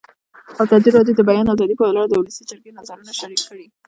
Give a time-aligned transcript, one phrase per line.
[0.63, 3.65] ازادي راډیو د د بیان آزادي په اړه د ولسي جرګې نظرونه شریک کړي.